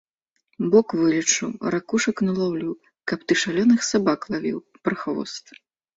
[0.75, 2.71] Бок вылечу, ракушак налаўлю,
[3.11, 5.45] каб ты шалёных сабак лавіў, прахвост.